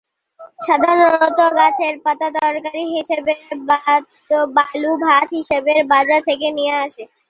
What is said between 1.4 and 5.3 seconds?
গাছের পাতা তরকারি হিসেবে, বালু ভাত